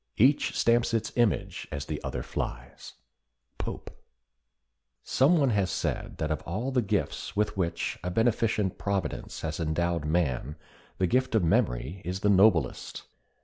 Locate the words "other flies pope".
2.03-3.91